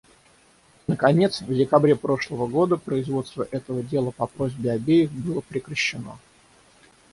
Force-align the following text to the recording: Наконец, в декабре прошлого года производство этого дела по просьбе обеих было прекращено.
Наконец, 0.87 1.41
в 1.43 1.53
декабре 1.53 1.95
прошлого 1.95 2.47
года 2.47 2.75
производство 2.75 3.47
этого 3.51 3.83
дела 3.83 4.09
по 4.09 4.25
просьбе 4.25 4.71
обеих 4.71 5.11
было 5.11 5.41
прекращено. 5.41 6.17